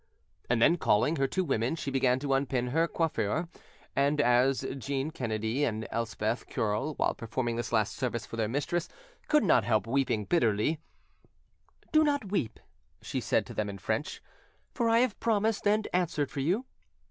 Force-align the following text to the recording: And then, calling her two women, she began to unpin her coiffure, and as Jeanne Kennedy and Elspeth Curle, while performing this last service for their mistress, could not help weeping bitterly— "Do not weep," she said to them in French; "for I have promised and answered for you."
And 0.49 0.59
then, 0.59 0.77
calling 0.77 1.17
her 1.17 1.27
two 1.27 1.43
women, 1.43 1.75
she 1.75 1.91
began 1.91 2.17
to 2.21 2.33
unpin 2.33 2.69
her 2.69 2.87
coiffure, 2.87 3.47
and 3.95 4.19
as 4.19 4.65
Jeanne 4.79 5.11
Kennedy 5.11 5.63
and 5.63 5.87
Elspeth 5.91 6.47
Curle, 6.49 6.95
while 6.95 7.13
performing 7.13 7.55
this 7.55 7.71
last 7.71 7.95
service 7.95 8.25
for 8.25 8.35
their 8.35 8.47
mistress, 8.47 8.89
could 9.27 9.43
not 9.43 9.63
help 9.63 9.85
weeping 9.85 10.25
bitterly— 10.25 10.79
"Do 11.91 12.03
not 12.03 12.31
weep," 12.31 12.59
she 13.03 13.21
said 13.21 13.45
to 13.45 13.53
them 13.53 13.69
in 13.69 13.77
French; 13.77 14.23
"for 14.73 14.89
I 14.89 15.01
have 15.01 15.19
promised 15.19 15.67
and 15.67 15.87
answered 15.93 16.31
for 16.31 16.39
you." 16.39 16.65